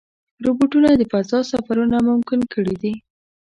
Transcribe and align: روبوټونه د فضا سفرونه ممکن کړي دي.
روبوټونه 0.45 0.89
د 0.95 1.01
فضا 1.11 1.39
سفرونه 1.51 1.97
ممکن 2.09 2.39
کړي 2.53 2.75
دي. 2.81 2.93